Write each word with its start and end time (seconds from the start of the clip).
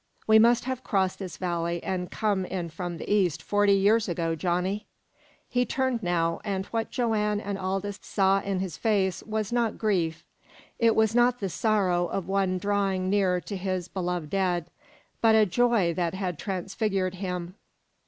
We 0.25 0.39
must 0.39 0.63
have 0.65 0.83
crossed 0.83 1.19
this 1.19 1.37
valley 1.37 1.83
an' 1.83 2.07
come 2.07 2.43
in 2.43 2.69
from 2.69 2.97
the 2.97 3.07
east 3.07 3.43
forty 3.43 3.73
years 3.75 4.09
ago, 4.09 4.33
Johnny" 4.33 4.87
He 5.47 5.63
turned 5.63 6.01
now, 6.01 6.41
and 6.43 6.65
what 6.65 6.89
Joanne 6.89 7.39
and 7.39 7.55
Aldous 7.55 7.99
saw 8.01 8.39
in 8.39 8.61
his 8.61 8.77
face 8.77 9.21
was 9.21 9.51
not 9.53 9.77
grief; 9.77 10.25
it 10.79 10.95
was 10.95 11.13
not 11.13 11.37
the 11.39 11.49
sorrow 11.49 12.07
of 12.07 12.27
one 12.27 12.57
drawing 12.57 13.11
near 13.11 13.39
to 13.41 13.55
his 13.55 13.87
beloved 13.87 14.31
dead, 14.31 14.71
but 15.21 15.35
a 15.35 15.45
joy 15.45 15.93
that 15.93 16.15
had 16.15 16.39
transfigured 16.39 17.13
him. 17.13 17.53